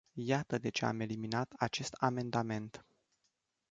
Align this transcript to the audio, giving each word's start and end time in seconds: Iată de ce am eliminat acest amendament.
Iată 0.13 0.57
de 0.57 0.69
ce 0.69 0.85
am 0.85 0.99
eliminat 0.99 1.53
acest 1.57 1.93
amendament. 1.99 2.85